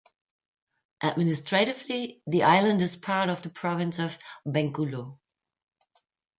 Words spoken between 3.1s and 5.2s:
of the province of Bengkulu.